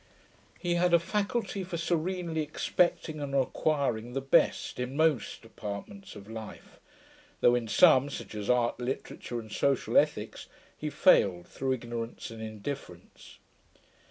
He 0.57 0.73
had 0.73 0.95
a 0.95 0.99
faculty 0.99 1.63
for 1.63 1.77
serenely 1.77 2.41
expecting 2.41 3.19
and 3.21 3.35
acquiring 3.35 4.13
the 4.13 4.19
best, 4.19 4.79
in 4.79 4.97
most 4.97 5.43
departments 5.43 6.15
of 6.15 6.27
life, 6.27 6.79
though 7.41 7.53
in 7.53 7.67
some 7.67 8.09
(such 8.09 8.33
as 8.33 8.49
art, 8.49 8.79
literature, 8.79 9.39
and 9.39 9.51
social 9.51 9.97
ethics) 9.99 10.47
he 10.75 10.89
failed 10.89 11.45
through 11.47 11.73
ignorance 11.73 12.31
and 12.31 12.41
indifference. 12.41 13.37